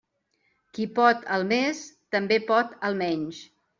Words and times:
Qui 0.77 0.87
pot 0.99 1.21
el 1.37 1.45
més, 1.51 1.83
també 2.17 2.41
pot 2.49 2.75
el 2.91 2.99
menys. 3.03 3.45